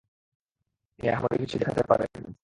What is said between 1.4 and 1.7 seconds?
কিছু